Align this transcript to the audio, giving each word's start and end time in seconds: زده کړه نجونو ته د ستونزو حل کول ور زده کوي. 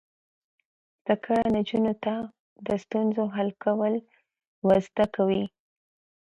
زده 1.01 1.15
کړه 1.23 1.41
نجونو 1.55 1.93
ته 2.03 2.13
د 2.65 2.67
ستونزو 2.83 3.23
حل 3.35 3.49
کول 3.63 3.93
ور 4.67 4.79
زده 4.87 5.05
کوي. 5.15 5.43